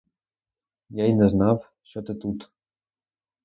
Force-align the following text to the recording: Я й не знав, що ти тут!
Я 0.89 1.07
й 1.07 1.15
не 1.15 1.27
знав, 1.29 1.71
що 1.83 2.01
ти 2.01 2.15
тут! 2.15 2.51